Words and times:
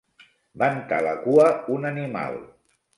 Ventar 0.61 1.03
la 1.09 1.13
cua 1.27 1.47
un 1.77 1.89
animal. 1.95 2.45